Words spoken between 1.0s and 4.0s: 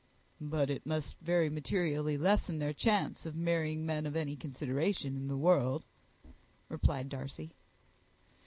very materially lessen their chance of marrying